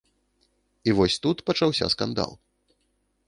І 0.89 0.95
вось 0.99 1.17
тут 1.27 1.43
пачаўся 1.49 1.91
скандал. 1.97 2.31